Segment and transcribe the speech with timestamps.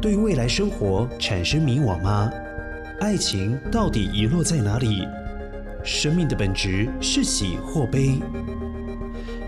[0.00, 2.30] 对未来生活产生迷惘吗？
[3.00, 5.06] 爱情到底遗落在哪里？
[5.82, 8.20] 生命的本质是喜或悲？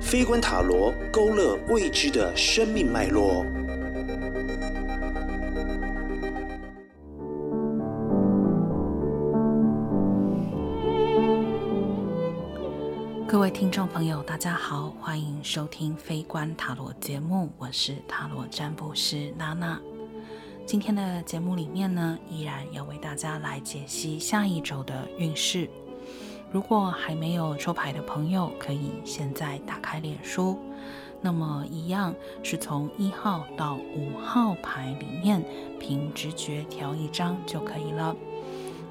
[0.00, 3.44] 飞观塔罗勾勒未知的生命脉络。
[13.28, 19.80] 各位听众朋友，大家好，欢迎收听飞观塔罗节目，我是塔罗占卜师娜娜。
[20.70, 25.68] 今天的节目里面呢，依然要为大家来解析下一周的运势。
[26.52, 30.56] 如果还没有抽牌的朋友，可以现在打开脸书，
[31.20, 32.14] 那么一样
[32.44, 35.44] 是从一号到五号牌里面，
[35.80, 38.14] 凭直觉挑一张就可以了。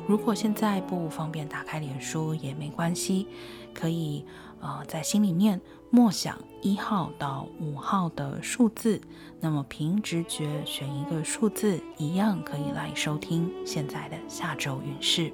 [0.05, 3.25] 如果现在不方便打开脸书也没关系，
[3.73, 4.25] 可以
[4.61, 5.59] 呃在心里面。
[5.91, 9.01] 默想一号到五号的数字，
[9.39, 15.33] 那么凭直觉选一个数字，一样可以来收听现在的下周运势。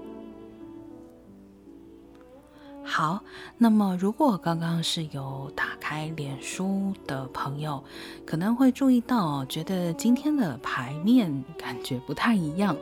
[2.85, 3.21] 好，
[3.57, 7.83] 那么如果刚刚是有打开脸书的朋友，
[8.25, 12.77] 可能会注意到，觉得今天的牌面感觉不太一样。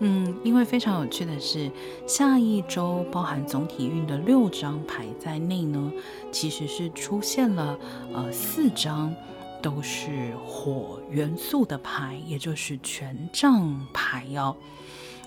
[0.00, 1.70] 嗯，因为非常有趣的是，
[2.04, 5.92] 下一周包含总体运的六张牌在内呢，
[6.32, 7.78] 其实是出现了
[8.12, 9.14] 呃四张
[9.62, 14.56] 都是火元素的牌，也就是权杖牌哦。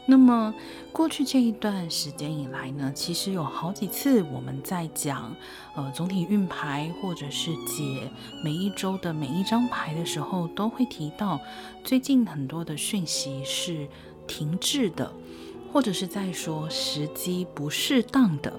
[0.09, 0.53] 那么
[0.93, 5.33] 过去这一段时间以来呢，其实有好几次我们在讲
[5.75, 8.09] 呃总体运牌或者是解
[8.43, 11.39] 每一周的每一张牌的时候，都会提到
[11.83, 13.87] 最近很多的讯息是。
[14.27, 15.11] 停滞的，
[15.71, 18.53] 或者是在说时机不适当的，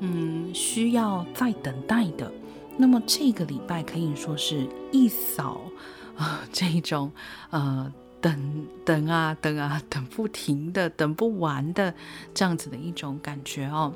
[0.00, 2.32] 嗯，需要再等待的。
[2.78, 5.60] 那么这个礼拜可以说是一扫
[6.16, 7.10] 啊、这种
[7.50, 11.92] 呃等等啊等啊等不停的等不完的
[12.32, 13.92] 这样子的一种感觉哦。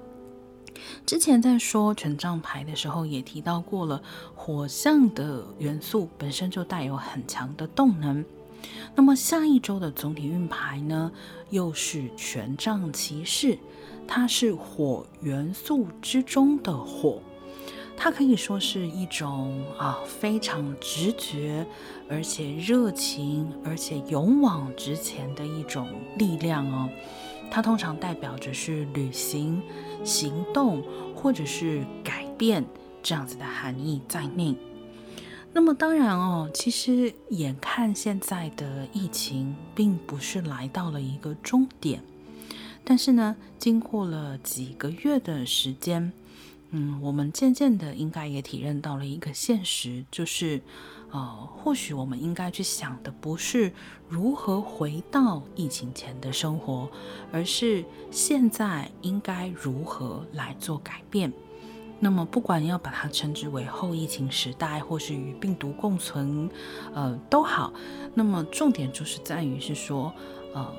[1.07, 4.03] 之前在说权杖牌的时候，也提到过了，
[4.35, 8.23] 火象的元素本身就带有很强的动能。
[8.95, 11.13] 那么下一周的总体运牌呢，
[11.51, 13.59] 又是权杖骑士，
[14.07, 17.21] 它是火元素之中的火，
[17.97, 21.67] 它可以说是一种啊非常直觉，
[22.09, 25.89] 而且热情，而且勇往直前的一种
[26.19, 26.89] 力量哦。
[27.51, 29.63] 它通常代表着是旅行、
[30.03, 30.83] 行动
[31.15, 32.65] 或者是改变
[33.03, 34.57] 这样子的含义在内。
[35.57, 42.03] 那么当然哦，其实眼看现在的疫情并不是来到了一个终点，
[42.85, 46.13] 但是呢，经过了几个月的时间，
[46.73, 50.61] 嗯，我们渐渐的应该也体认到了一个现实，就是，
[51.11, 53.73] 呃，或许我们应该去想的不是
[54.11, 56.91] 如何回到疫情前的生活，
[57.33, 61.33] 而是现在应该如何来做改变。
[61.99, 66.49] 那么，不管要把它称之为后疫情时代，或是与病毒共存，
[66.95, 67.73] 呃，都好。
[68.15, 70.13] 那么，重点就是在于是说，
[70.55, 70.71] 呃，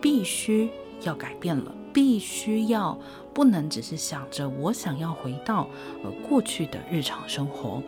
[0.00, 0.70] 必须
[1.02, 2.98] 要改变了，必须要
[3.34, 5.68] 不能只是想着我想要回到
[6.04, 7.82] 呃过去的日常生活。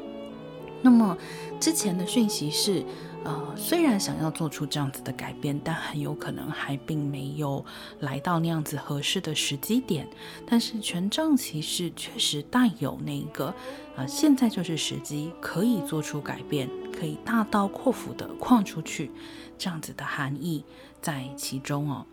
[0.83, 1.17] 那么，
[1.61, 2.85] 之前的讯息是。
[3.25, 7.65] 呃，虽然想要做出这样子的改变，但很有可能还并没有
[8.01, 10.07] 来到那样子合适的时机点。
[10.47, 13.55] 但是权杖骑士确实带有那个，
[13.97, 19.11] 呃，现在就是时机，可以做出改变，可以大刀阔斧的跨出去，
[19.57, 20.63] 这样子的含义
[21.01, 22.05] 在其中哦。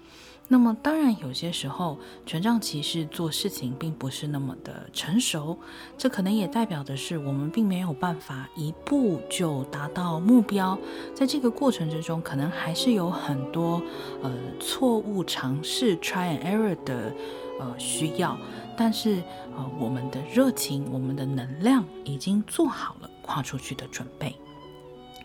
[0.51, 5.57] 那么当然，有些时候权杖骑士做事情并不是那么的成熟，
[5.97, 10.77] 这可能也代表的是我们并没有办法一步就达到目标，
[11.15, 13.81] 在这个过程之中，可能还是有很多
[14.21, 14.29] 呃
[14.59, 17.13] 错误尝试 try and error 的
[17.57, 18.37] 呃需要，
[18.75, 19.23] 但是
[19.55, 24.35] 呃我们的热情、我们的能量已经做好了跨出去的准备。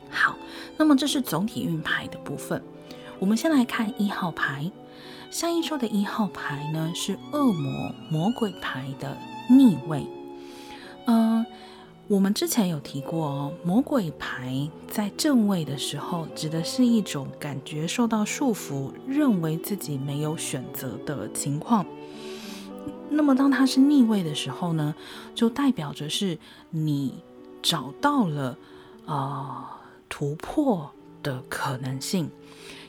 [0.08, 0.36] 好，
[0.76, 2.62] 那么这是总体运牌的部分，
[3.18, 4.70] 我们先来看一号牌。
[5.30, 9.16] 下一周的一号牌呢，是恶魔魔鬼牌的
[9.50, 10.06] 逆位。
[11.06, 11.44] 嗯、
[12.08, 21.84] 我们之前有提过哦，魔鬼牌在正位的时候，指的是一种感觉受到束缚，认为自己没有选择的情况。
[23.10, 24.94] 那么当它是逆位的时候呢，
[25.34, 26.38] 就代表着是
[26.70, 27.22] 你
[27.62, 28.56] 找到了
[29.04, 29.66] 啊、呃、
[30.08, 30.90] 突破
[31.22, 32.30] 的可能性。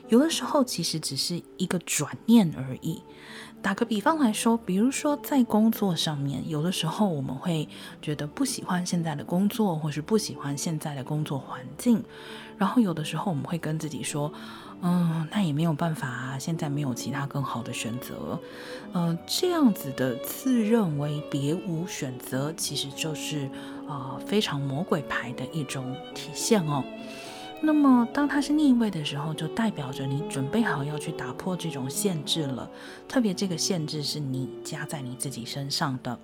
[0.08, 3.02] 有的时候其实只是一个转念而已。
[3.60, 7.68] 打个比方来说，比如说在工作上面，有的时候我们会
[8.00, 12.04] 觉得不喜欢现在的工作，或是不喜欢现在的工作环境，
[12.56, 14.32] 然后有的时候我们会跟自己说，
[14.80, 18.38] 嗯，那也没有办法，现在没有其他更好的选择，
[18.92, 23.46] 嗯，这样子的自认为别无选择，其实就是
[23.88, 26.84] 啊、呃、非常魔鬼牌的一种体现哦。
[27.60, 32.70] 那么，当它是逆位的时候，就代表着你准备好要去打破这种限制了。
[33.08, 36.18] 特别这个限制是你加在你自己身上的。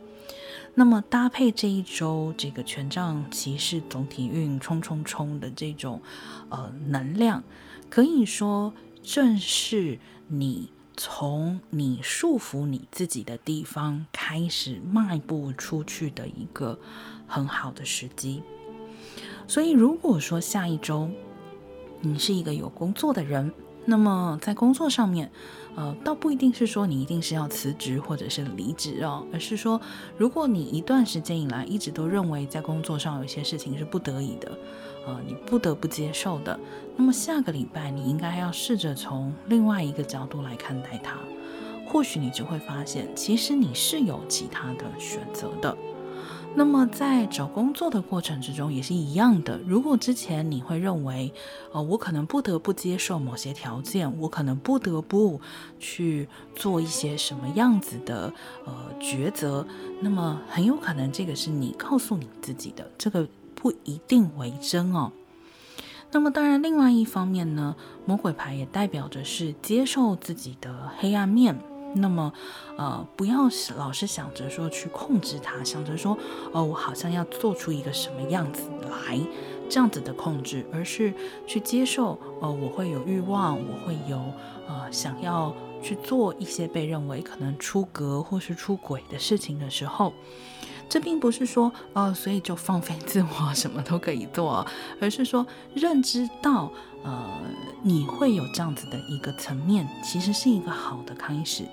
[0.74, 6.00] 那么搭配这一周这个权杖骑士总体运冲冲冲的这种
[6.48, 7.42] 呃能量，
[7.90, 8.72] 可以说
[9.02, 9.98] 正是
[10.28, 16.78] 你从你束缚你自己的地方开始迈步出去的一个
[17.26, 18.42] 很好的时机。
[19.46, 21.10] 所以，如果说下一周
[22.06, 23.50] 你是一个有工作的人，
[23.86, 25.30] 那么在工作上面，
[25.74, 29.80] 呃，倒不一定是说你一定是要辞职或者是离职哦，而是说，
[30.18, 34.52] 如果你一段时间以来一直都认为在工作上有些事情是不得已的，
[35.06, 36.58] 呃，你不得不接受的，
[36.96, 41.16] 那么下个礼拜你应该要试着从另外一个角度来看待它，
[41.86, 45.76] 或许你就会发现，其实你是有其他的选择的。
[46.56, 49.58] 那么在找工作的过程之中也是一样的。
[49.66, 51.32] 如果之前你会认为，
[51.72, 55.40] 呃，我可能不得不接受某些条件，我可能不得不
[55.80, 58.32] 去做一些什么样子的
[58.64, 59.66] 呃抉择，
[60.00, 65.10] 那么很有可能这个是你告诉你自己的，这个不一定为真哦。
[66.12, 67.74] 那么当然，另外一方面呢，
[68.06, 71.58] 魔鬼牌也代表着是接受自己的黑暗面。
[71.94, 72.32] 那么，
[72.76, 76.18] 呃，不要老是想着说去控制它，想着说，
[76.52, 79.18] 哦，我好像要做出一个什么样子来，
[79.68, 81.14] 这样子的控制，而是
[81.46, 84.18] 去接受，呃，我会有欲望，我会有，
[84.66, 90.12] 呃，想要去做一些被认为可能出格或是出轨的事情的时候，
[90.88, 94.66] 这并不是说，呃，所以就放飞自我，什么都可以做，
[95.00, 96.70] 而是说认知到，
[97.02, 97.40] 呃，
[97.82, 101.64] 你会有这样子的一个层面，其实是一个好的开始。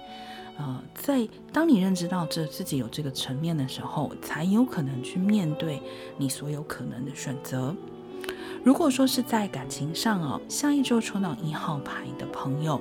[0.57, 5.81] 呃，在当你认知到这自己有这个层面的时候，才有可能去面对
[6.17, 7.75] 你所有可能的选择。
[8.63, 12.79] 如果说是在感情上哦，下一周抽到一号牌的朋友，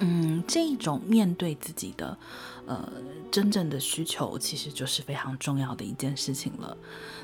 [0.00, 2.18] 嗯，这一种面对自己的
[2.66, 2.88] 呃
[3.30, 6.76] 真正的需求，其实就是非常重要的一件事情了。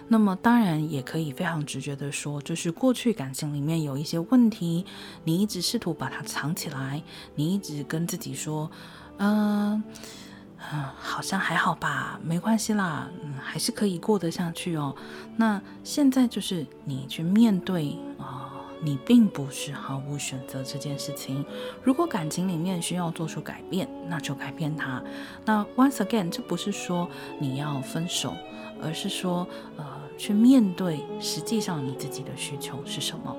[0.09, 4.85] 那么当然也可以非常直觉的说，就是过去感情里面有一些问题，
[5.25, 7.03] 你一直试图把它藏起来，
[7.35, 8.71] 你一直跟自己说。
[9.19, 9.83] 嗯
[10.73, 14.95] 嗯，好像还好吧，没关系啦，嗯，还是可以过得下去哦。
[15.37, 18.48] 那现在就是你去面对啊，
[18.81, 21.45] 你并不是毫无选择这件事情。
[21.83, 25.03] 如果感情里面需要做出改变，那就改变它。
[25.45, 27.09] 那 once again，这不是说
[27.39, 28.35] 你要分手，
[28.83, 29.47] 而是说
[29.77, 29.85] 呃，
[30.17, 33.37] 去面对实际上你自己的需求是什么。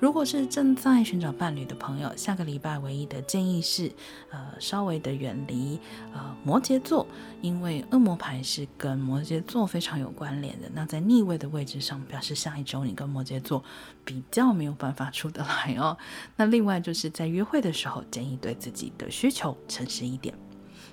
[0.00, 3.90] 如果是正在寻找伴侣的朋友，下个礼拜唯一的建议是，
[4.30, 5.78] 呃，稍微的远离
[6.12, 7.06] 呃摩羯座，
[7.40, 10.68] 因为恶魔牌是跟摩羯座非常有关联的。
[10.74, 13.64] 那在逆位的位置上，表示下一周你跟摩羯座
[14.04, 15.96] 比较没有办法出得来哦。
[16.36, 20.34] 那另外就是在约会的时候，建议对自己的需求诚实一点。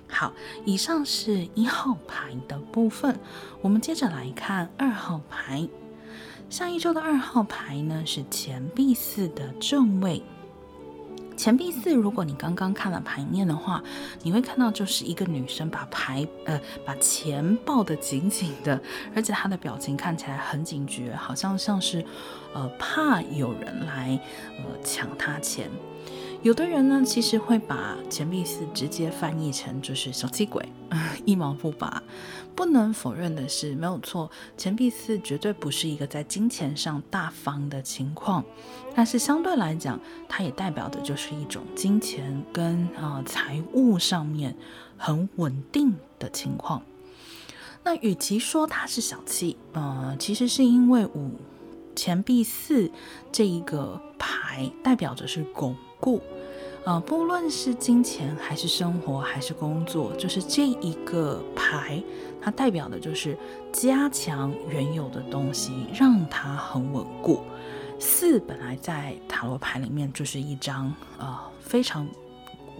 [0.08, 0.32] 好，
[0.64, 3.18] 以上是一号牌的部分，
[3.60, 5.68] 我们接着来看二号牌。
[6.52, 10.22] 下一周的二号牌呢，是钱币四的正位。
[11.34, 13.82] 钱币四，如果你刚刚看了牌面的话，
[14.22, 18.78] 你会看到就是一个女生把牌呃把钱抱得紧紧的，
[19.16, 22.04] 而且她的表情看起来很警觉，好像像是
[22.52, 24.20] 呃怕有人来
[24.58, 25.70] 呃抢她钱。
[26.42, 30.68] 有的人呢，其实会把钱币四直接翻译成就是小气鬼，
[31.24, 32.02] 一毛不拔。
[32.56, 38.44] 不能否认的是，没有错，钱币四绝对不是一个在金钱上大方的情况，
[38.92, 44.56] 但是相对来讲，它也代表的就是一种金钱跟啊、呃、财务上面
[44.96, 46.82] 很稳定的情况。
[47.84, 51.30] 那与其说它是小气，呃，其实是因为五
[51.94, 52.90] 钱币四
[53.30, 56.20] 这一个牌代表着是拱固。
[56.84, 62.02] 呃，不论是金钱还是生活还是工作，就是这一个牌，
[62.40, 63.38] 它代表的就是
[63.72, 67.42] 加强原有的东西，让它很稳固。
[68.00, 72.04] 四本来在塔罗牌里面就是一张呃非常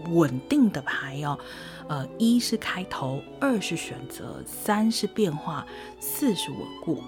[0.09, 1.39] 稳定的牌哦，
[1.87, 5.65] 呃，一是开头，二是选择，三是变化，
[6.01, 7.01] 四是稳固。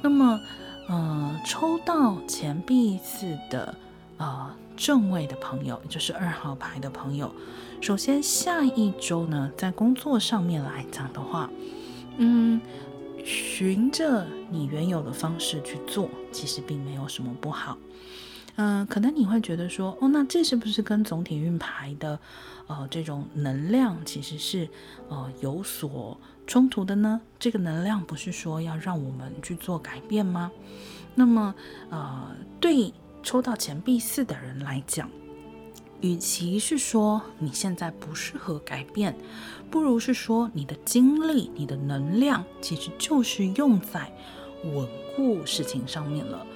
[0.00, 0.40] 那么，
[0.88, 3.74] 呃，抽到钱币四的。
[4.18, 7.30] 呃正位的朋友，也就是二号牌的朋友，
[7.82, 11.50] 首先下一周呢，在工作上面来讲的话，
[12.16, 12.58] 嗯，
[13.22, 17.76] 循着你原有的方式去做，其实并没有什么不好。
[18.56, 22.18] 嗯、可能你会觉得说，哦，那这是不是跟总体运牌的，
[22.66, 24.66] 呃，这种能量其实是，
[25.10, 27.20] 呃，有所冲突的呢？
[27.38, 30.50] 这个能量不是说要让我们去做改变吗？
[31.14, 31.54] 那么，
[31.90, 35.10] 呃，对抽到钱币四的人来讲，
[36.00, 39.16] 与其是说你现在不适合改变，
[39.70, 44.10] 不如是说你的精力、你的能量其实就是用在
[44.64, 46.46] 稳固事情上面了。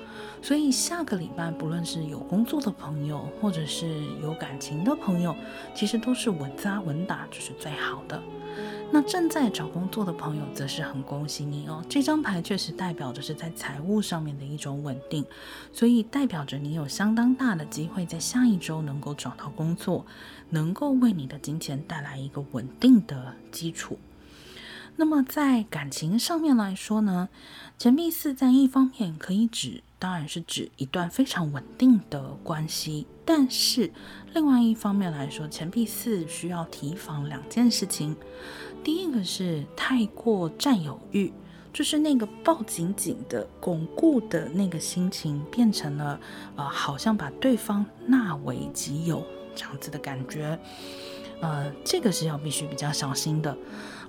[0.44, 5.34] 所以下个礼拜，不论是有工作的朋友，或者是有感情的朋友，
[5.74, 8.22] 其实都是稳扎稳打，这是最好的。
[8.92, 11.82] 那正在找工作的朋友，则是很恭喜你哦。
[11.88, 15.24] 这张牌确实代表着是在财务上面的一种稳定，
[15.72, 20.04] 所以代表着你有相当大的机会在下一周能够找到工作，
[20.50, 23.98] 能够为你的金钱带来一个稳定的基础。
[24.96, 27.30] 那么在感情上面来说呢，
[27.78, 29.82] 钱币四在一方面可以指。
[30.04, 33.90] 当然是指一段非常稳定的关系，但是
[34.34, 38.14] 另外一方面来说，钱币四需要提防两件事情。
[38.82, 41.32] 第一个是太过占有欲，
[41.72, 46.20] 就是那个抱紧紧的、巩固的那个心情，变成了
[46.54, 50.60] 呃，好像把对方纳为己有这样子的感觉。
[51.40, 53.56] 呃，这个是要必须比较小心的。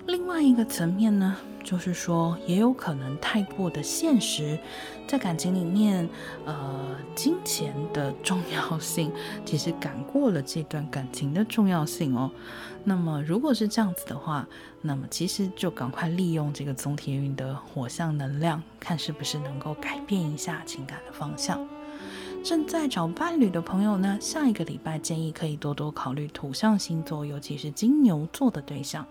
[0.06, 4.56] 另外一个层面呢，就是说，也有可能太过的现实，
[5.06, 6.08] 在感情里面，
[6.44, 9.10] 呃，金钱的重要性
[9.44, 12.30] 其实赶过了这段感情的重要性哦。
[12.84, 14.46] 那么，如果是这样子的话，
[14.80, 21.66] 那么其实就赶快利用这个总体运的火象能量，看是不是能够改变一下情感的方向。
[22.44, 29.04] 正在找伴侣的朋友呢，下一个礼拜建议可以多多考虑土象星座，尤其是金牛座的对象。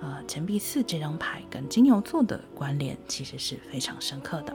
[0.00, 4.54] 呃，钱币四这张牌跟金牛座的关联其实是非常深刻的。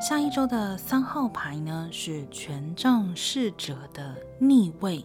[0.00, 5.04] 下一周的三号牌呢，是权杖侍者的逆位，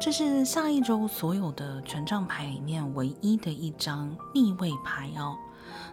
[0.00, 5.36] 这是下一周所有的权杖牌里面唯一的一张逆位牌哦。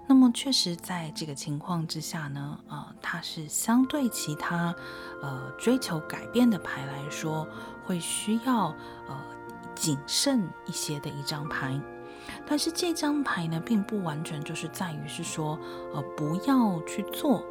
[0.07, 4.73] 那么确实在这个情况之下呢，呃，它是相对其他
[5.21, 7.47] 呃追求改变的牌来说，
[7.85, 8.69] 会需要
[9.07, 9.15] 呃
[9.75, 11.79] 谨慎一些的一张牌。
[12.47, 15.59] 但是这张牌呢，并不完全就是在于是说，
[15.93, 17.45] 呃，不要去做。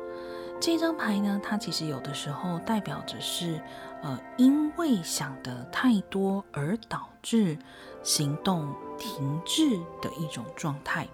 [0.62, 3.61] 这张牌呢，它其实有的时候代表着是，
[4.00, 7.59] 呃，因为想得太多而导致
[8.04, 11.09] 行动停滞的一种状态。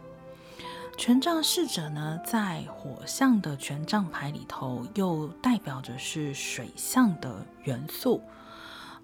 [0.98, 8.20] 权杖侍者呢，在火象的权杖牌里头，又代表着是水象的元素，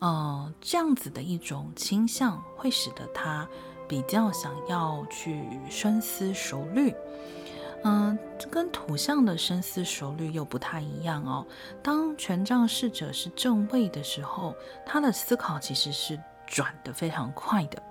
[0.01, 3.49] 呃，这样子的一种倾向，会使得他
[3.89, 6.95] 比较想要去深思熟虑。
[7.87, 11.47] 嗯，这跟土象的深思熟虑又不太一样哦。
[11.83, 17.83] 当权杖侍者是正位的时候，他的思考其实是转得非常快的。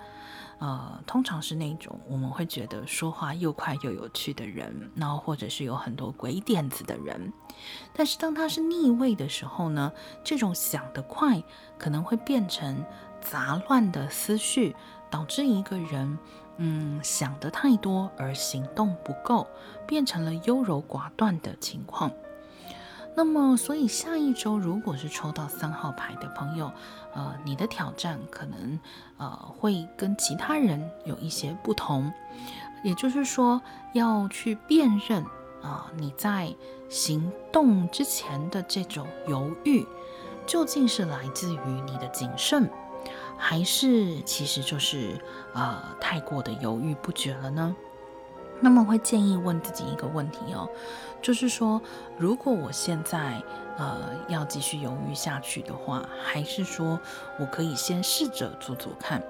[0.58, 7.32] 呃，通常是那种我们会觉得说话又快又有趣的人，然后或者是有很多鬼点子的人。
[7.94, 9.92] 但是当他是逆位的时候呢，
[10.24, 11.44] 这种想得快
[11.78, 12.84] 可能会变成
[13.22, 14.76] 杂乱的思绪，
[15.12, 16.18] 导致一个人。
[16.58, 19.48] 嗯，想得太多而行动不够，
[19.88, 22.12] 变成了优柔寡断的情况。
[23.16, 26.72] 那么，所以下一周如果是抽到三号牌的朋友，
[27.14, 28.80] 呃，你的挑战可能
[29.18, 32.12] 呃会跟其他人有一些不同，
[32.84, 33.62] 也就是说
[33.94, 35.24] 要去辨认
[35.62, 36.54] 啊、你在
[36.90, 39.86] 行动之前的这种犹豫，
[40.46, 42.70] 究竟是来自于你的谨慎。
[43.38, 45.20] 还是其实就是
[45.54, 47.76] 呃太过的犹豫不决了呢？
[48.62, 50.70] 那么会建议问自己一个问题哦，
[51.24, 51.82] 就是说，
[52.18, 53.42] 如果我现在
[53.78, 57.00] 呃要继续犹豫下去的话，还是说
[57.40, 59.24] 我可以先试着做做看。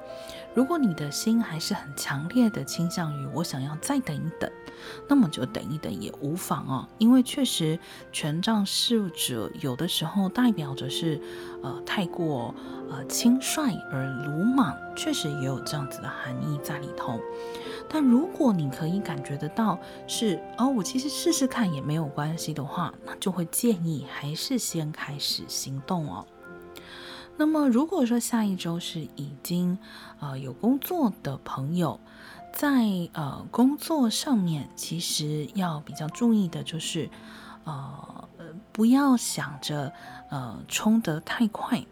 [0.56, 4.52] 如果你的心还是很强烈的倾向于我想要再等一等，
[5.08, 6.88] 那么就等一等也无妨哦。
[7.00, 7.80] 因为确实
[8.12, 11.20] 权杖侍者有的时候代表着是
[11.64, 12.54] 呃太过
[12.88, 17.20] 呃轻率而鲁莽，确实也有这样子的含义在里头。
[17.90, 26.26] 但如果你可以感觉得到是哦，我其实试试看也没有关系的话，那就会建议还是先开始行动哦。
[27.36, 29.78] 那么，如果说下一周是已经
[30.20, 32.00] 呃有工作的朋友，
[32.54, 37.10] 在呃工作上面，其实要比较注意的就是，
[37.64, 38.30] 呃
[38.72, 39.92] 不要想着
[40.30, 41.84] 呃冲得太快，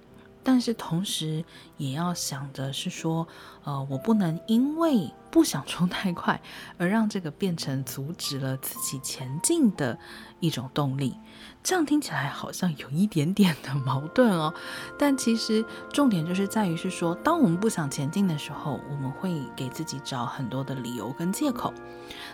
[0.44, 1.44] 但是同时
[1.78, 3.28] 也要想着是说，
[3.64, 6.40] 呃我不能因为不想冲太快，
[6.78, 9.98] 而让这个变成阻止了自己前进的
[10.42, 11.16] 一种动力。
[11.64, 14.54] 这样听起来好像有一点点的矛盾哦，
[15.00, 21.74] 但其实重点就是在于是说，当我们不想前进的时候，我们会给自己找很多的理由跟借口，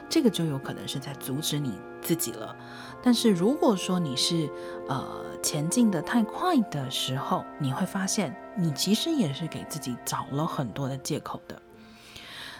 [0.10, 2.56] 这个就有可能是在阻止你自己了。
[3.04, 4.50] 但是如果说你是
[4.90, 5.06] 呃
[5.44, 11.62] 前进的太快的时候，你会发现你其实也是给自己找了很多的借口的。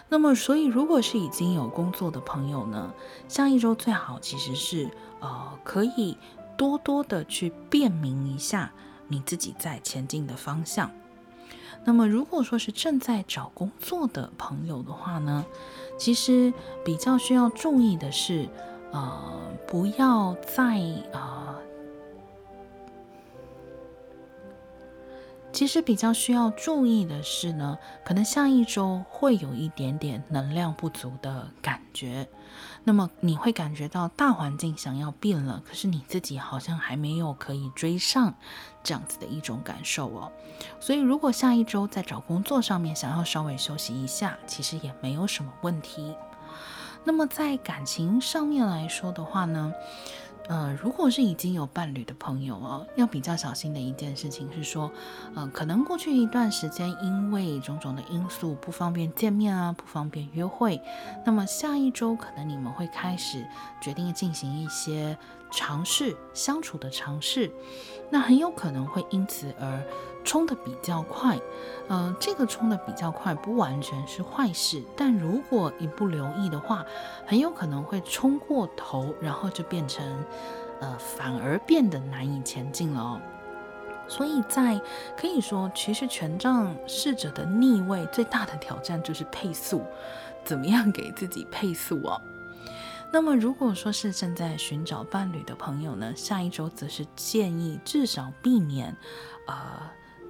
[0.08, 2.92] 那么，所以如果是已经有工作的朋友呢，
[3.28, 6.16] 下一周最好其实是呃可以。
[6.58, 8.72] 多多的去辨明一下
[9.06, 10.90] 你自己在前进的方向。
[11.84, 15.46] 那么，如果说是正在找工作的朋友的话呢，
[15.96, 16.52] 其实
[16.84, 18.48] 比较需要注意的是，
[18.90, 20.80] 呃，不要再
[21.12, 21.47] 呃，
[25.58, 32.28] 其实比较需要注意的是呢，可能下一周会有一点点能量不足的感觉。
[32.84, 38.32] 那么你会感觉到大环境想要变了，可是你自己好像还没有可以追上
[38.84, 40.30] 这样子的一种感受哦。
[40.78, 46.14] 所以如果下一周在找工作上面想要稍微休息一下，其实也没有什么问题。
[47.02, 49.72] 那么在感情上面来说的话呢，
[50.48, 54.90] 呃，如果是已经有伴侣的朋友哦，要比较小心的一件事情是说，
[55.34, 60.80] 呃，可能过去一段时间因为种种的因素不方便见面啊，不方便约会，
[61.24, 63.46] 那么下一周可能你们会开始
[63.80, 65.16] 决定进行一些
[65.50, 67.50] 尝试相处的尝试，
[68.10, 69.82] 那很有可能会因此而。
[70.24, 71.38] 冲得比较快，
[71.88, 76.84] 呃，这个冲得比较快不完全是坏事，但如果一不留意的话，
[77.24, 80.04] 很有可能会冲过头，然后就变成，
[80.80, 83.20] 呃，反而变得难以前进了哦。
[84.06, 84.78] 所以在
[85.16, 89.82] 可以说，其实权杖侍者的逆位最大的挑战就是配速，
[90.44, 92.20] 怎么样给自己配速哦？
[93.12, 98.96] 那么如果说是正在寻找伴侣的朋友呢，下一周则是建议至少避免，
[99.46, 99.54] 呃。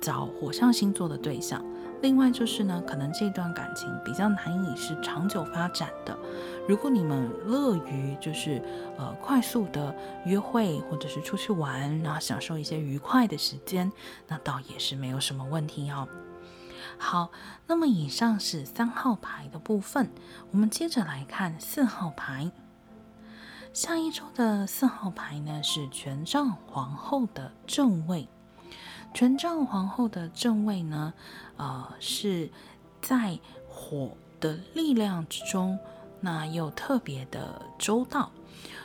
[0.00, 1.60] 找火象星座的对象，
[2.02, 6.16] 另外就是呢，可能这段感情比较难以是长久发展的。
[6.68, 8.62] 如果你们乐于就是
[8.96, 9.92] 呃快速的
[10.24, 13.90] 约会或者是出去玩，然后享受一些愉快的时间，
[14.28, 16.06] 那倒也是没有什么问题哦。
[16.96, 17.32] 好，
[17.66, 20.12] 那么以上是三号牌的部分，
[20.52, 22.52] 我们接着来看四号牌。
[23.72, 28.28] 下一周的四号牌呢，是权杖皇后的正位。
[29.14, 31.14] 权杖皇后的正位呢，
[31.56, 32.50] 呃，是
[33.00, 35.78] 在火的力量之中，
[36.20, 38.30] 那又特别的周到。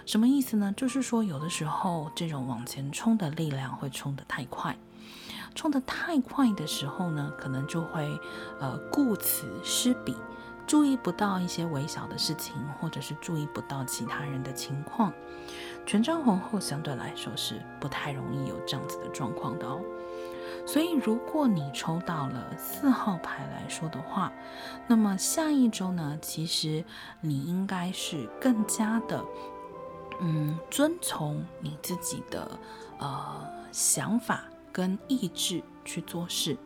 [0.06, 0.74] 什么意思呢？
[0.76, 4.78] 就是说，有的时候这种往前冲的力量会冲得太快，
[5.56, 8.20] 冲得太快的时候呢，可能就会
[8.60, 10.16] 呃顾此失彼，
[10.66, 15.12] 注意不到一些微小的事情，或者是注意不到其他人的情况。
[15.86, 19.82] 权杖皇后相对来说是不太容易有这样子的状况的哦。
[20.66, 24.32] 所以，如果你抽到了四号牌来说的话，
[24.88, 26.86] 那么下一周呢，其实
[27.20, 29.22] 你应该是更加的，
[30.22, 32.58] 嗯，遵从你自己的
[33.00, 36.58] 呃想法跟意志去做事，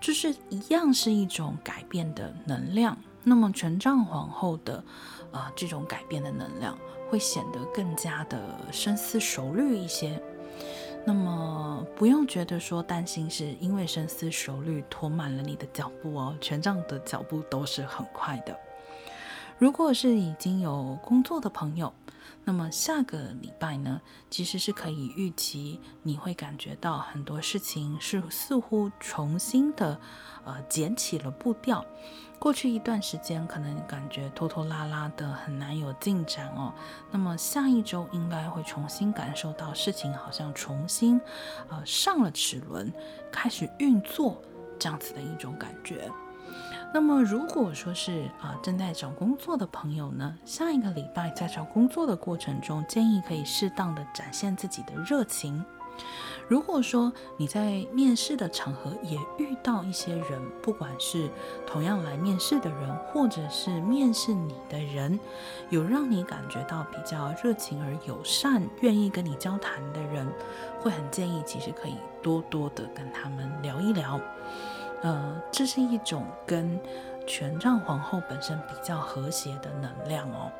[0.00, 2.96] 就是一样是一种改变的能量。
[3.28, 4.84] 那么权杖皇后的
[5.32, 6.78] 啊这种改变的能量，
[7.10, 10.22] 会显得更加的深思熟虑一些。
[11.04, 16.36] 那么不用觉得说担心，是因为深思熟虑拖慢了你的脚步哦。
[16.40, 18.56] 权杖的脚步都是很快的。
[19.58, 21.92] 如果是已经有工作的朋友，
[22.44, 30.00] 那么下个礼拜呢，其实是可以预期你会感觉到很多事情是似乎重新的，
[30.44, 31.84] 呃，捡起了步调。
[32.38, 36.72] 过去一段时间可能感觉拖拖拉拉的，很难有进展哦。
[37.10, 41.20] 那么下一周应该会重新感受到事情好像重新，
[41.68, 42.92] 呃，上了齿轮，
[43.32, 44.40] 开始运作
[44.78, 46.10] 这样子的一种感觉。
[46.94, 55.62] 那么，如果说是啊、正在找工作的朋友呢，下一个礼拜在找工作的过程中，建议可以适当的展现自己的热情。
[56.48, 61.28] 如果说你在面试的场合也遇到一些人，不管是
[61.66, 65.18] 同样来面试的人，或者是面试你的人，
[65.70, 70.26] 有让你感觉到比较热情而友善、愿意跟你交谈的人，
[70.80, 74.20] 会很建议其实可以多多的跟他们聊一聊。
[75.02, 76.78] 呃，这是一种跟
[77.26, 80.50] 权杖皇后本身比较和谐的能量哦。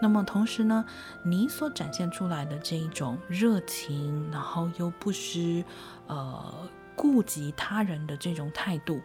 [0.00, 0.84] 那么同时呢，
[1.22, 5.64] 你所展现出来的这一种热情，然后又不失
[6.06, 9.00] 呃顾及他人的这种态度，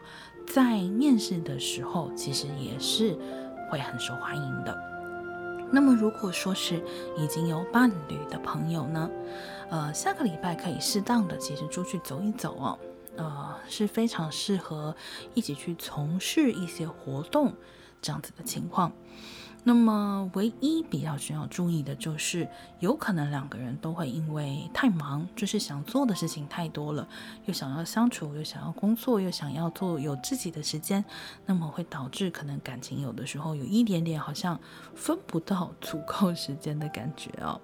[0.46, 3.16] 在面试的时候其实也是
[3.70, 4.76] 会很受欢迎的。
[5.70, 6.82] 那么如果说是
[7.16, 9.10] 已经有伴侣的朋友呢，
[9.70, 12.78] 呃，下个礼拜可以适当的其实出去走一走哦。
[13.16, 14.94] 呃，是非常适合
[15.34, 17.54] 一起去从事一些活动
[18.00, 18.92] 这样子的情况。
[19.64, 22.48] 那么，唯一比较需要注意的就是，
[22.80, 27.06] 有可能两个人都会因为太忙，就是想做的事情太多了，
[27.44, 31.04] 又想要相处，又想要工作，又想要做有自己的时间，
[31.46, 34.58] 那么会导致可能感情有的时候有一点点好像
[34.96, 37.60] 分不到足够时间的感觉哦。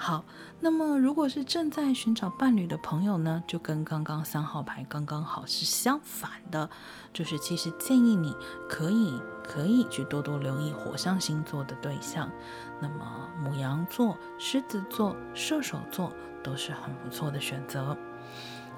[0.00, 0.24] 好，
[0.60, 6.70] 那么如果是正在寻找伴侣的朋友呢，就跟刚刚三号牌刚刚好是相反的，
[7.12, 8.32] 就是其实建议你
[8.68, 12.30] 可以可以去多多留意火象星座的对象，
[12.80, 16.12] 那么母羊座、狮子座、射手座
[16.44, 17.96] 都是很不错的选择。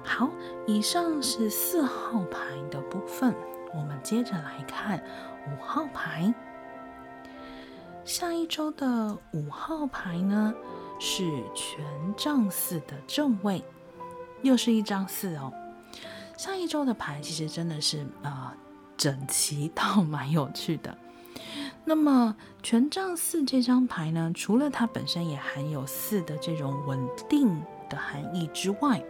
[0.03, 0.27] 好，
[0.65, 2.39] 以上是四号牌
[2.71, 3.35] 的部分，
[3.75, 4.99] 我们接着来看
[5.47, 6.33] 五号牌。
[8.03, 10.51] 下一周的五号牌呢，
[11.03, 11.23] 是
[11.55, 11.83] 权
[12.15, 13.63] 杖四的正位，
[14.43, 15.51] 又是一张四哦。
[16.37, 18.53] 上一周的牌其实真的是、呃，
[18.95, 20.95] 整齐到蛮有趣的。
[21.85, 27.59] 那么权杖四这张牌呢，除了它本身也含有四的这种稳定
[27.89, 29.03] 的含义之外，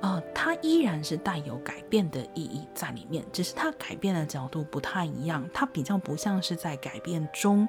[0.00, 5.46] 呃，它依然是带有改变的意义在里面，只是它改变的角度不太一样。
[5.52, 7.68] 它比较不像是在改变中，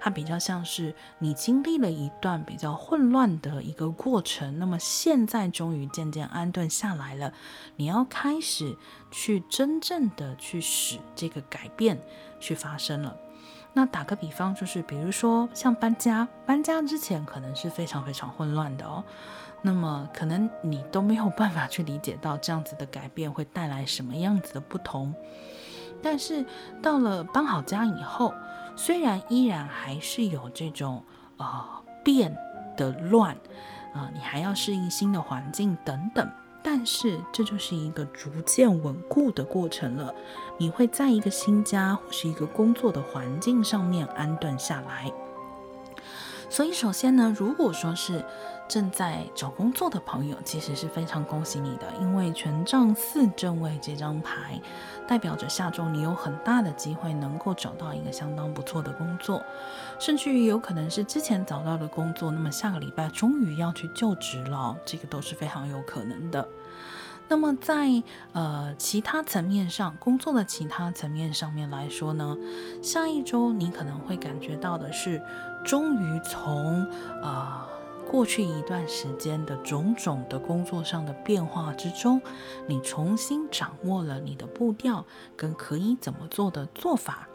[0.00, 7.32] 它比较像是你经历了一段比较混乱的一个过程，那么现在终于渐渐安顿下来了，
[7.74, 8.76] 你要开始
[9.10, 12.00] 去真正的去使这个改变
[12.38, 13.16] 去发生了。
[13.76, 19.04] 那打个比方，就是比如说像搬家，搬家之前可能是非常非常混乱的哦。
[19.60, 25.12] 那么可能你都没有办法去理解到这样子的改变会带来什么样子的不同，
[26.02, 26.44] 但是
[26.82, 28.32] 到了搬好家以后，
[28.76, 31.02] 虽然依然还是有这种
[31.38, 31.64] 呃
[32.04, 32.36] 变
[32.76, 33.34] 的乱
[33.92, 36.30] 啊，呃，你还要适应新的环境等等，
[36.64, 40.14] 但是这就是一个逐渐稳固的过程了。
[40.56, 45.12] 你会在一个新家或是一个工作的环境上面安顿下来。
[46.48, 48.24] 所以首先呢，如果说是
[48.68, 54.60] 正在找工作的朋友，其实是非常恭喜你的，因为权杖四正位这张牌
[55.06, 59.44] 代表着下周你有很大的机会能够找到一个相当不错的工作，
[59.98, 66.48] 甚至于有可能是之前找到的工作，那么下个礼拜终于要去就职了，这个都是非常有可能的。
[67.28, 72.36] 那么在呃其他层面上，工作的其他层面上面来说呢，
[72.82, 75.22] 下一周你可能会感觉到的是，
[75.64, 76.86] 终于从
[77.22, 77.73] 呃。
[78.10, 82.20] 过去一段时间的种种的工作上的变化之中，
[82.68, 85.04] 你重新掌握了你的步调
[85.36, 87.28] 跟可以怎么做的做法，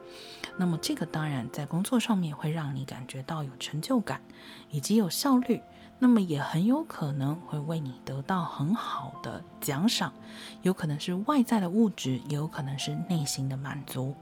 [0.58, 4.22] 那么这个当然在工作上面会让你感觉到有成就感
[4.70, 5.62] 以及有效率，
[6.00, 10.14] 那么也很有可能会为你得到很好的奖赏，
[10.62, 14.16] 有可能是外在的物质，也有可能是内心的满足。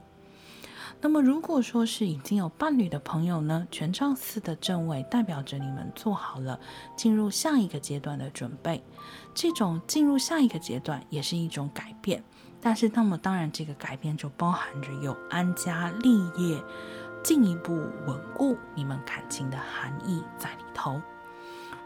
[1.00, 6.58] 那么，如果说是已经有伴侣的朋友呢，权杖四的正位代表着你们做好了
[6.96, 8.82] 进入下一个阶段的准备。
[9.32, 12.22] 这种进入下一个阶段也是一种改变，
[12.60, 16.60] 但是那么当然，这个改变就包含着有安家立业、
[17.22, 17.74] 进一步
[18.06, 21.00] 稳固你们感情的含义在里头。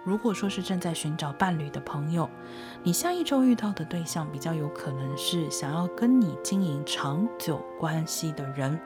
[0.04, 2.28] 如果说是正在寻找伴侣的朋友，
[2.82, 8.78] 你下一周遇到的对象比较有可能是想要跟你经营长久关系的人，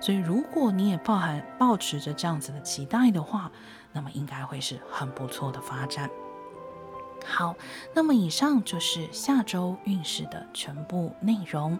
[0.00, 3.50] 所以如果你也抱含抱持着这样子的期待的话，
[3.92, 6.10] 那么应该会是很不错的发展。
[7.24, 7.54] 好，
[7.94, 11.78] 那么以上就是下周运势的全部内容。